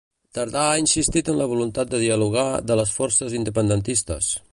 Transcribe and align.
Tardà 0.35 0.61
ha 0.69 0.77
insistit 0.83 1.29
en 1.33 1.37
la 1.41 1.45
voluntat 1.51 1.91
de 1.91 1.99
dialogar 2.05 2.47
de 2.71 2.79
les 2.81 2.95
forces 2.95 3.37
independentistes. 3.41 4.33